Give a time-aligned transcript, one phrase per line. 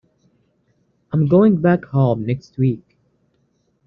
[1.13, 2.97] I’m going back home next week